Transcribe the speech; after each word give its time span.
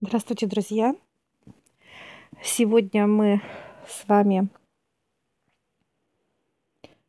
Здравствуйте, 0.00 0.46
друзья! 0.46 0.94
Сегодня 2.40 3.08
мы 3.08 3.42
с 3.84 4.06
вами 4.06 4.48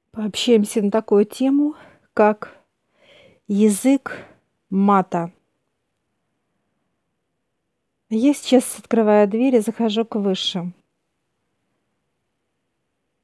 пообщаемся 0.10 0.82
на 0.82 0.90
такую 0.90 1.25
тему, 1.25 1.75
как 2.16 2.58
язык 3.48 4.25
мата. 4.72 5.32
Я 8.10 8.34
сейчас 8.34 8.79
открываю 8.79 9.27
дверь 9.27 9.57
и 9.57 9.59
захожу 9.59 10.03
к 10.03 10.15
высшим. 10.15 10.73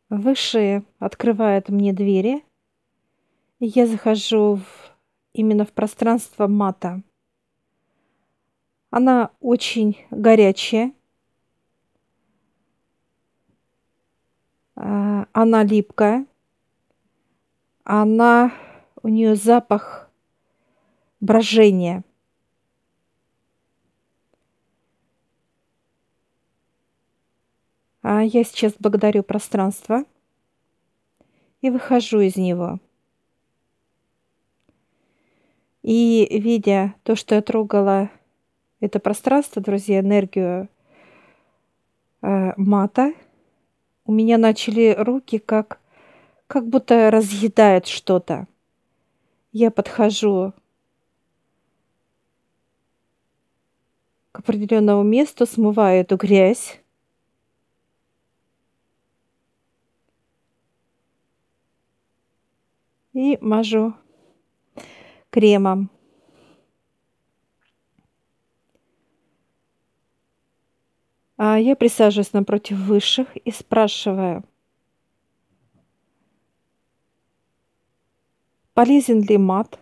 Высшие 0.09 0.83
открывают 0.99 1.69
мне 1.69 1.91
двери, 1.91 2.45
и 3.57 3.65
я 3.65 3.87
захожу 3.87 4.57
в, 4.57 4.95
именно 5.33 5.65
в 5.65 5.71
пространство 5.71 6.45
мата– 6.45 7.01
она 8.95 9.31
очень 9.41 9.97
горячая. 10.09 10.93
А, 14.77 15.27
она 15.33 15.63
липкая. 15.65 16.25
Она, 17.83 18.53
у 19.03 19.09
нее 19.09 19.35
запах 19.35 20.09
брожения. 21.19 22.05
А 28.01 28.23
я 28.23 28.45
сейчас 28.45 28.75
благодарю 28.79 29.23
пространство 29.23 30.05
и 31.59 31.69
выхожу 31.69 32.21
из 32.21 32.37
него. 32.37 32.79
И 35.81 36.39
видя 36.39 36.95
то, 37.03 37.17
что 37.17 37.35
я 37.35 37.41
трогала 37.41 38.09
это 38.85 38.99
пространство, 38.99 39.61
друзья, 39.61 39.99
энергию 39.99 40.69
э, 42.21 42.53
мата, 42.57 43.13
у 44.05 44.11
меня 44.11 44.37
начали 44.37 44.95
руки 44.97 45.39
как, 45.39 45.79
как 46.47 46.67
будто 46.67 47.09
разъедает 47.09 47.87
что-то. 47.87 48.47
Я 49.51 49.71
подхожу 49.71 50.53
к 54.31 54.39
определенному 54.39 55.03
месту, 55.03 55.45
смываю 55.45 56.01
эту 56.01 56.17
грязь. 56.17 56.81
И 63.13 63.37
мажу 63.39 63.93
кремом. 65.29 65.89
Я 71.37 71.75
присаживаюсь 71.75 72.33
напротив 72.33 72.77
высших 72.77 73.35
и 73.35 73.51
спрашиваю, 73.51 74.43
полезен 78.73 79.21
ли 79.21 79.37
мат, 79.37 79.79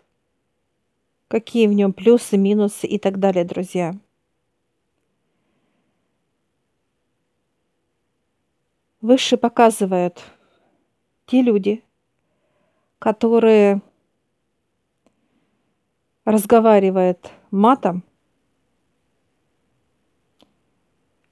какие 1.28 1.68
в 1.68 1.74
нем 1.74 1.94
плюсы, 1.94 2.38
минусы 2.38 2.88
и 2.88 2.98
так 2.98 3.20
далее, 3.20 3.44
друзья. 3.44 3.94
Выше 9.02 9.36
показывают 9.36 10.24
те 11.26 11.42
люди, 11.42 11.84
которые 13.00 13.82
разговаривают 16.24 17.32
матом, 17.52 18.04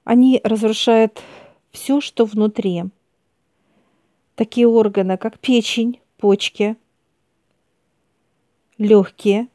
Они 0.04 0.40
разрушают 0.42 1.22
все, 1.70 2.00
что 2.00 2.24
внутри. 2.24 2.84
Такие 4.34 4.66
органы, 4.66 5.16
как 5.16 5.38
печень, 5.38 6.00
почки, 6.16 6.76
легкие. 8.78 9.48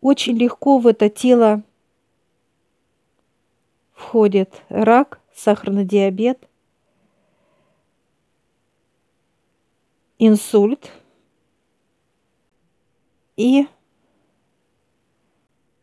Очень 0.00 0.36
легко 0.36 0.78
в 0.78 0.86
это 0.86 1.08
тело 1.08 1.62
входит 3.92 4.62
рак, 4.68 5.20
сахарный 5.34 5.84
диабет, 5.84 6.48
инсульт 10.18 10.92
и 13.36 13.66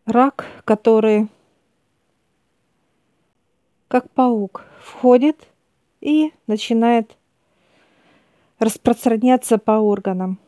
рак, 0.05 0.45
который 0.65 1.27
как 3.87 4.09
паук 4.11 4.65
входит 4.81 5.47
и 6.01 6.33
начинает 6.47 7.17
распространяться 8.59 9.57
по 9.57 9.71
органам. 9.71 10.39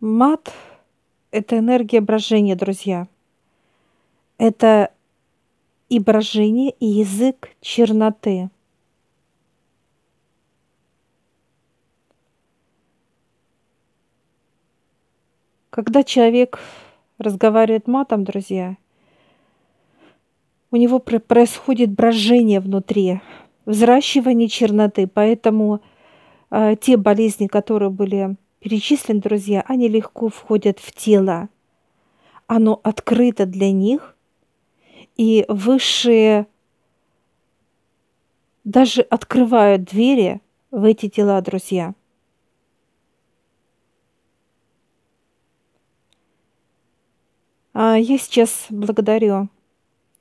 Мат– 0.00 0.52
это 1.30 1.58
энергия 1.58 2.00
брожения, 2.00 2.56
друзья. 2.56 3.08
Это 4.36 4.92
и 5.88 5.98
брожение, 5.98 6.72
и 6.80 6.86
язык 6.86 7.50
черноты. 7.60 8.50
Когда 15.74 16.04
человек 16.04 16.60
разговаривает 17.18 17.88
матом, 17.88 18.22
друзья, 18.22 18.76
у 20.70 20.76
него 20.76 21.00
происходит 21.00 21.90
брожение 21.90 22.60
внутри, 22.60 23.20
взращивание 23.66 24.46
черноты. 24.46 25.08
Поэтому 25.08 25.80
э, 26.52 26.76
те 26.80 26.96
болезни, 26.96 27.48
которые 27.48 27.90
были 27.90 28.36
перечислены, 28.60 29.20
друзья, 29.20 29.64
они 29.66 29.88
легко 29.88 30.28
входят 30.28 30.78
в 30.78 30.92
тело. 30.92 31.48
Оно 32.46 32.78
открыто 32.84 33.44
для 33.44 33.72
них, 33.72 34.16
и 35.16 35.44
высшие 35.48 36.46
даже 38.62 39.02
открывают 39.02 39.82
двери 39.82 40.40
в 40.70 40.84
эти 40.84 41.08
тела, 41.08 41.40
друзья– 41.40 41.94
я 47.74 48.18
сейчас 48.18 48.66
благодарю 48.70 49.48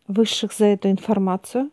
высших 0.07 0.53
за 0.53 0.65
эту 0.65 0.89
информацию. 0.89 1.71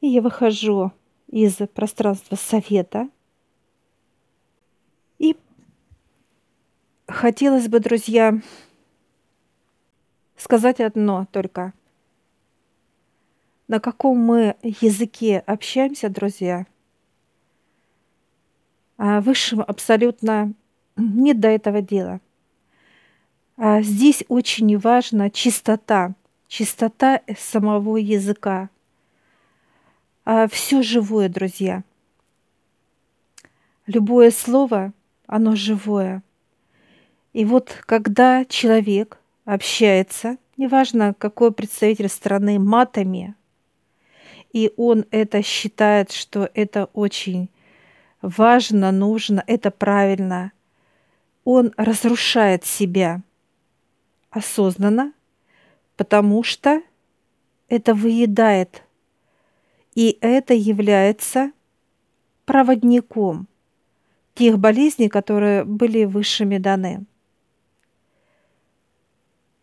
И 0.00 0.08
я 0.08 0.20
выхожу 0.20 0.92
из 1.28 1.54
пространства 1.74 2.36
совета. 2.36 3.08
И 5.18 5.36
хотелось 7.08 7.68
бы, 7.68 7.80
друзья, 7.80 8.40
сказать 10.36 10.80
одно 10.80 11.26
только. 11.32 11.72
На 13.68 13.80
каком 13.80 14.18
мы 14.18 14.56
языке 14.62 15.38
общаемся, 15.38 16.08
друзья, 16.08 16.66
а 18.96 19.20
высшим 19.20 19.60
абсолютно 19.60 20.52
нет 20.96 21.40
до 21.40 21.48
этого 21.48 21.82
дела. 21.82 22.20
А 23.68 23.82
здесь 23.82 24.22
очень 24.28 24.78
важна 24.78 25.28
чистота, 25.28 26.14
чистота 26.46 27.22
самого 27.36 27.96
языка. 27.96 28.70
А 30.24 30.46
все 30.46 30.82
живое, 30.82 31.28
друзья. 31.28 31.82
Любое 33.88 34.30
слово, 34.30 34.92
оно 35.26 35.56
живое. 35.56 36.22
И 37.32 37.44
вот 37.44 37.82
когда 37.86 38.44
человек 38.44 39.18
общается, 39.44 40.36
неважно, 40.56 41.12
какой 41.18 41.50
представитель 41.50 42.08
страны, 42.08 42.60
матами, 42.60 43.34
и 44.52 44.72
он 44.76 45.06
это 45.10 45.42
считает, 45.42 46.12
что 46.12 46.48
это 46.54 46.84
очень 46.92 47.48
важно, 48.22 48.92
нужно, 48.92 49.42
это 49.44 49.72
правильно, 49.72 50.52
он 51.42 51.72
разрушает 51.76 52.64
себя– 52.64 53.22
осознанно, 54.36 55.12
потому 55.96 56.42
что 56.42 56.82
это 57.68 57.94
выедает, 57.94 58.82
и 59.94 60.18
это 60.20 60.52
является 60.54 61.52
проводником 62.44 63.48
тех 64.34 64.58
болезней, 64.58 65.08
которые 65.08 65.64
были 65.64 66.04
высшими 66.04 66.58
даны. 66.58 67.06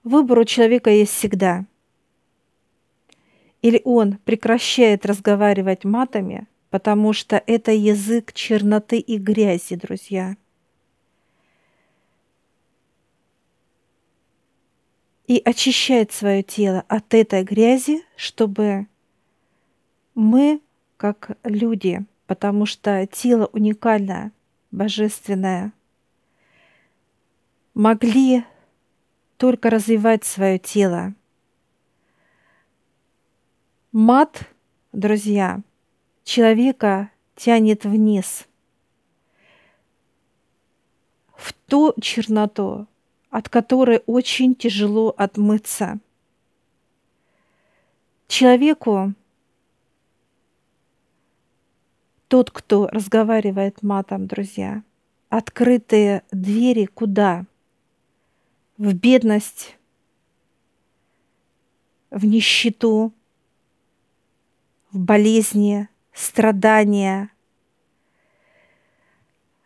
Выбор 0.04 0.40
у 0.40 0.46
человека 0.46 0.90
есть 0.90 1.14
всегда. 1.14 1.66
Или 3.62 3.80
он 3.86 4.18
прекращает 4.26 5.06
разговаривать 5.06 5.86
матами, 5.86 6.48
потому 6.72 7.14
что 7.14 7.42
это 7.46 7.72
язык 7.72 8.34
черноты 8.34 8.98
и 8.98 9.18
грязи, 9.18 9.76
друзья. 9.76 10.36
И 15.26 15.42
очищает 15.44 16.12
свое 16.12 16.44
тело 16.44 16.84
от 16.88 17.14
этой 17.14 17.44
грязи, 17.44 18.04
чтобы 18.18 18.88
мы, 20.16 20.62
как 20.98 21.38
люди, 21.44 22.06
потому 22.28 22.66
что 22.66 23.08
тело 23.08 23.50
уникальное, 23.54 24.32
божественное, 24.72 25.72
могли 27.74 28.44
только 29.38 29.70
развивать 29.70 30.24
свое 30.26 30.60
тело. 30.60 31.14
Мат, 33.92 34.50
друзья, 34.92 35.62
человека 36.24 37.12
тянет 37.36 37.86
вниз, 37.86 38.48
в 41.36 41.54
ту 41.54 41.94
черноту, 42.00 42.88
от 43.34 43.50
которой 43.50 44.04
очень 44.06 44.54
тяжело 44.54 45.10
отмыться. 45.18 46.00
Человеку 48.28 49.16
тот, 52.28 52.52
кто 52.52 52.86
разговаривает 52.90 53.82
матом, 53.82 54.28
друзья, 54.28 54.84
открытые 55.30 56.22
двери 56.32 56.86
куда? 56.86 57.46
В 58.78 58.94
бедность, 58.94 59.80
в 62.12 62.24
нищету, 62.26 63.14
в 64.92 65.00
болезни, 65.00 65.90
страдания, 66.14 67.32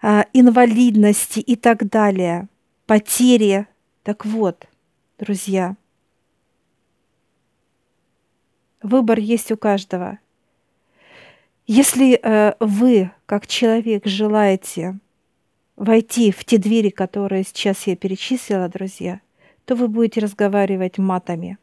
а, 0.02 0.26
инвалидности 0.32 1.42
и 1.42 1.58
так 1.58 1.90
далее, 1.90 2.48
потери. 2.88 3.68
Так 4.02 4.26
вот, 4.26 4.66
друзья, 5.20 5.76
выбор 8.82 9.20
есть 9.20 9.52
у 9.52 9.58
каждого– 9.58 10.18
если 11.68 12.18
э, 12.24 12.54
вы, 12.62 13.12
как 13.26 13.46
человек, 13.46 14.06
желаете 14.06 14.98
войти 15.76 16.32
в 16.32 16.46
те 16.46 16.58
двери, 16.58 16.90
которые 16.90 17.44
сейчас 17.44 17.86
я 17.88 17.98
перечислила, 17.98 18.70
друзья, 18.70 19.20
то 19.66 19.76
вы 19.76 19.90
будете 19.90 20.22
разговаривать 20.22 20.98
матами. 20.98 21.58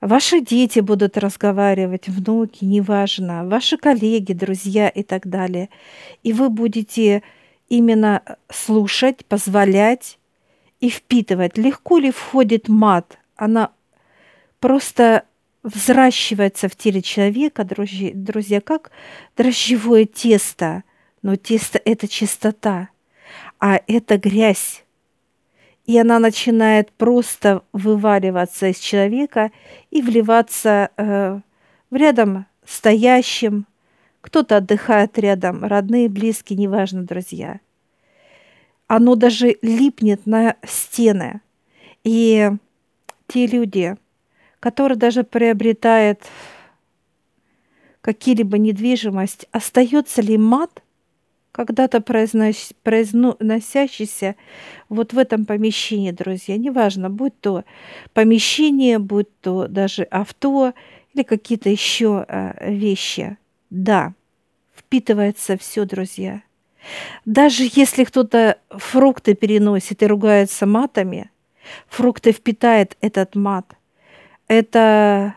Ваши 0.00 0.40
дети 0.40 0.80
будут 0.80 1.16
разговаривать, 1.16 2.08
внуки, 2.08 2.64
неважно, 2.64 3.46
ваши 3.46 3.76
коллеги, 3.76 4.32
друзья 4.32 4.88
и 4.88 5.04
так 5.04 5.28
далее. 5.28 5.68
И 6.24 6.32
вы 6.32 6.50
будете 6.50 7.22
именно 7.68 8.22
слушать, 8.50 9.24
позволять 9.26 10.18
и 10.80 10.88
впитывать. 10.88 11.56
Легко 11.58 11.98
ли 11.98 12.10
входит 12.10 12.68
мат? 12.68 13.18
Она 13.36 13.70
просто 14.60 15.24
взращивается 15.62 16.68
в 16.68 16.76
теле 16.76 17.02
человека, 17.02 17.64
друзья, 17.64 18.10
друзья, 18.14 18.60
как 18.60 18.90
дрожжевое 19.36 20.06
тесто. 20.06 20.84
Но 21.22 21.36
тесто– 21.36 21.80
это 21.84 22.06
чистота, 22.06 22.88
а 23.58 23.80
это 23.88 24.16
грязь. 24.16 24.84
И 25.84 25.98
она 25.98 26.18
начинает 26.18 26.92
просто 26.92 27.62
вываливаться 27.72 28.68
из 28.68 28.78
человека 28.78 29.50
и 29.90 30.02
вливаться 30.02 30.90
э, 30.96 31.40
в 31.90 31.94
рядом 31.94 32.46
стоящим. 32.64 33.66
Кто-то 34.26 34.56
отдыхает 34.56 35.16
рядом, 35.20 35.64
родные, 35.64 36.08
близкие, 36.08 36.58
неважно, 36.58 37.04
друзья. 37.04 37.60
Оно 38.88 39.14
даже 39.14 39.56
липнет 39.62 40.26
на 40.26 40.56
стены. 40.66 41.42
И 42.02 42.50
те 43.28 43.46
люди, 43.46 43.96
который 44.58 44.96
даже 44.96 45.22
приобретает 45.22 46.24
какие-либо 48.00 48.58
недвижимость, 48.58 49.46
остается 49.52 50.22
ли 50.22 50.36
мат, 50.36 50.82
когда-то 51.52 52.00
произнос, 52.00 52.72
произносящийся 52.82 54.34
вот 54.88 55.12
в 55.12 55.18
этом 55.18 55.46
помещении, 55.46 56.10
друзья, 56.10 56.56
неважно, 56.56 57.10
будь 57.10 57.38
то 57.40 57.64
помещение, 58.12 58.98
будь 58.98 59.28
то 59.40 59.68
даже 59.68 60.02
авто 60.02 60.74
или 61.14 61.22
какие-то 61.22 61.70
еще 61.70 62.26
э, 62.26 62.72
вещи. 62.72 63.38
Да, 63.70 64.14
впитывается 64.74 65.56
все, 65.56 65.84
друзья. 65.84 66.42
Даже 67.24 67.68
если 67.72 68.04
кто-то 68.04 68.58
фрукты 68.70 69.34
переносит 69.34 70.02
и 70.02 70.06
ругается 70.06 70.66
матами, 70.66 71.30
фрукты 71.88 72.32
впитает 72.32 72.96
этот 73.00 73.34
мат– 73.34 73.76
это 74.48 75.34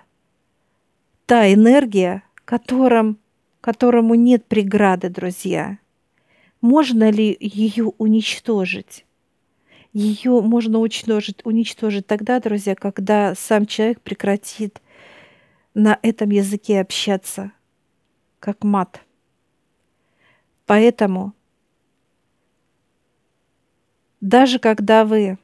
та 1.26 1.52
энергия, 1.52 2.24
которым, 2.46 3.18
которому 3.62 4.16
нет 4.16 4.46
преграды, 4.46 5.10
друзья. 5.10 5.80
Можно 6.62 7.10
ли 7.10 7.36
ее 7.40 7.86
уничтожить? 7.98 9.06
Ее 9.94 10.42
можно 10.42 10.80
уничтожить, 10.80 11.44
уничтожить 11.46 12.06
тогда, 12.06 12.40
друзья, 12.40 12.76
когда 12.76 13.34
сам 13.34 13.66
человек 13.66 14.02
прекратит 14.02 14.82
на 15.74 15.98
этом 16.04 16.30
языке 16.30 16.80
общаться, 16.82 17.52
как 18.40 18.64
мат. 18.64 19.02
Поэтому 20.66 21.34
даже 24.22 24.60
когда 24.60 25.06
вы 25.06 25.38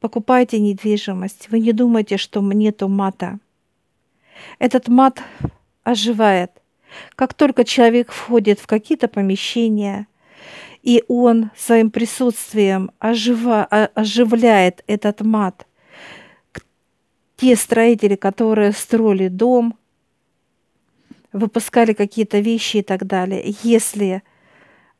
покупаете 0.00 0.58
недвижимость, 0.60 1.48
вы 1.50 1.60
не 1.60 1.72
думайте, 1.72 2.16
что 2.16 2.40
нету 2.40 2.88
мата. 2.88 3.38
Этот 4.58 4.88
мат 4.88 5.22
оживает. 5.82 6.52
Как 7.14 7.34
только 7.34 7.64
человек 7.64 8.10
входит 8.12 8.58
в 8.58 8.66
какие-то 8.66 9.08
помещения, 9.08 10.06
и 10.82 11.04
он 11.08 11.50
своим 11.56 11.90
присутствием 11.90 12.90
ожива, 12.98 13.64
оживляет 13.64 14.82
этот 14.86 15.20
мат, 15.20 15.66
те 17.36 17.56
строители, 17.56 18.16
которые 18.16 18.72
строили 18.72 19.28
дом, 19.28 19.78
выпускали 21.32 21.92
какие-то 21.92 22.40
вещи 22.40 22.78
и 22.78 22.82
так 22.82 23.06
далее, 23.06 23.54
если 23.62 24.22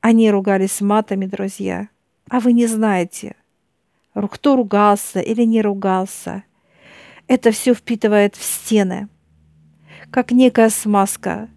они 0.01 0.31
ругались 0.31 0.81
матами, 0.81 1.27
друзья, 1.27 1.89
а 2.29 2.41
вы 2.41 2.53
не 2.53 2.67
знаете, 2.67 3.37
кто 4.15 4.57
ругался 4.57 5.21
или 5.21 5.43
не 5.43 5.63
ругался. 5.63 6.45
Это 7.27 7.53
все 7.53 7.75
впитывает 7.75 8.35
в 8.35 8.43
стены, 8.43 9.09
как 10.11 10.33
некая 10.33 10.71
смазка. 10.71 11.49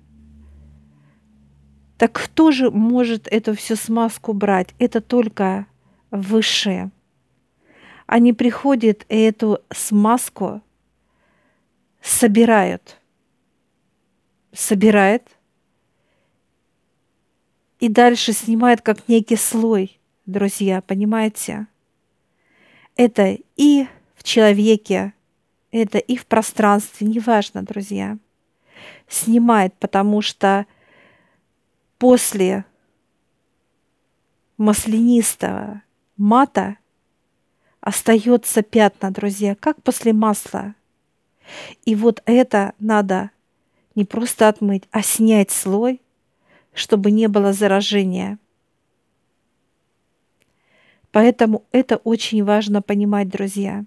Так 1.97 2.11
кто 2.13 2.51
же 2.51 2.69
может 2.69 3.27
эту 3.27 3.55
всю 3.55 3.75
смазку 3.75 4.33
брать? 4.33 4.75
Это 4.77 5.01
только 5.01 5.67
высшие. 6.11 6.91
Они 8.05 8.33
приходят 8.33 9.05
и 9.09 9.17
эту 9.21 9.59
смазку 9.71 10.61
собирают. 12.01 12.99
Собирает 14.53 15.27
и 17.79 17.89
дальше 17.89 18.31
снимает 18.31 18.81
как 18.81 19.09
некий 19.09 19.35
слой, 19.35 19.99
друзья, 20.25 20.81
понимаете? 20.81 21.67
Это 22.95 23.37
и 23.57 23.87
в 24.15 24.23
человеке, 24.23 25.13
это 25.71 25.97
и 25.97 26.15
в 26.15 26.25
пространстве, 26.25 27.07
неважно, 27.07 27.63
друзья. 27.63 28.17
Снимает, 29.09 29.73
потому 29.79 30.21
что 30.21 30.65
после 31.97 32.63
маслянистого 34.57 35.81
мата 36.15 36.77
остается 37.81 38.61
пятна, 38.61 39.11
друзья, 39.11 39.55
как 39.55 39.81
после 39.81 40.13
масла. 40.13 40.75
И 41.83 41.95
вот 41.95 42.21
это 42.25 42.73
надо 42.79 43.31
не 43.95 44.05
просто 44.05 44.47
отмыть, 44.47 44.83
а 44.91 45.01
снять 45.01 45.51
слой, 45.51 46.01
чтобы 46.73 47.11
не 47.11 47.27
было 47.27 47.53
заражения– 47.53 48.39
Поэтому 51.13 51.63
это 51.71 51.97
очень 51.97 52.43
важно 52.43 52.81
понимать, 52.81 53.29
друзья. 53.29 53.85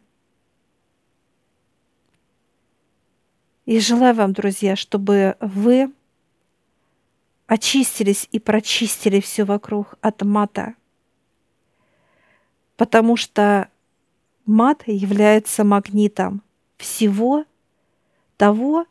И 3.65 3.81
желаю 3.81 4.15
вам, 4.15 4.33
друзья, 4.33 4.77
чтобы 4.77 5.37
вы 5.41 5.93
очистились 7.49 8.29
и 8.31 8.39
прочистили 8.39 9.19
все 9.19 9.43
вокруг 9.43 9.99
от 10.03 10.23
мата. 10.23 10.75
Потому 12.77 13.17
что 13.17 13.71
мат 14.45 14.85
является 14.87 15.65
магнитом 15.65 16.43
всего 16.77 17.45
того, 18.37 18.87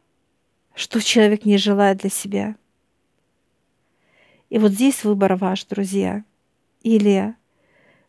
что 0.76 1.02
человек 1.02 1.46
не 1.46 1.58
желает 1.58 2.00
для 2.00 2.10
себя. 2.10 2.56
И 4.50 4.60
вот 4.60 4.74
здесь 4.74 5.04
выбор 5.04 5.36
ваш, 5.36 5.66
друзья. 5.66 6.24
Или 6.82 7.34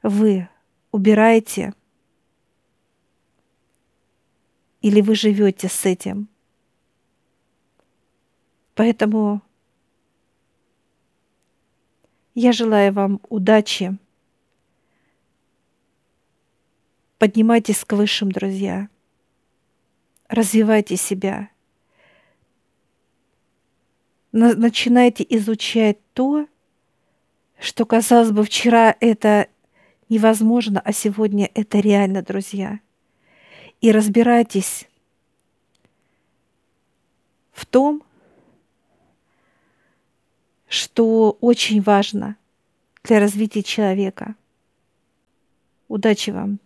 вы 0.03 0.49
убираете, 0.91 1.73
или 4.83 5.01
вы 5.01 5.15
живете 5.15 5.69
с 5.69 5.87
этим. 5.87 6.29
Поэтому 8.75 9.41
я 12.35 12.53
желаю 12.53 12.93
вам 12.93 13.21
удачи. 13.31 13.97
Поднимайтесь 17.19 17.85
к 17.85 17.95
высшим, 17.95 18.31
друзья. 18.31 18.91
Развивайте 20.29 20.97
себя. 20.97 21.49
Начинайте 24.39 25.25
изучать 25.31 25.97
то, 26.13 26.47
что, 27.59 27.87
казалось 27.87 28.33
бы, 28.33 28.45
вчера 28.45 28.95
это 29.01 29.49
невозможно, 30.11 30.79
а 30.85 30.93
сегодня 30.93 31.51
это 31.55 31.79
реально, 31.79 32.21
друзья. 32.21 32.81
И 33.81 33.91
разбирайтесь 33.91 34.89
в 37.51 37.65
том, 37.65 38.03
что 40.69 41.39
очень 41.41 41.81
важно 41.81 42.37
для 43.05 43.21
развития 43.21 43.63
человека. 43.63 44.35
Удачи 45.89 46.29
вам! 46.29 46.61